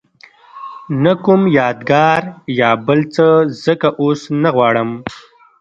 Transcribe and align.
نه 1.03 1.13
کوم 1.23 1.41
یادګار 1.59 2.21
یا 2.59 2.69
بل 2.85 2.99
څه 3.13 3.27
ځکه 3.63 3.87
اوس 4.01 4.21
نه 4.41 4.49
غواړم. 4.55 4.89